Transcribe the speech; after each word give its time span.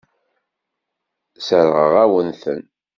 Sseṛɣeɣ-awen-ten. 1.37 2.61